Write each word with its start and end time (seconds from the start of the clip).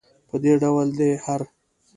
په 0.29 0.35
دې 0.43 0.53
ډول 0.61 0.87
دی 0.99 1.11
هر. 1.23 1.41